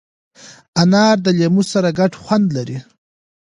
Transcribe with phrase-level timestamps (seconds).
[0.81, 2.77] انار د لیمو سره ګډ خوند لري.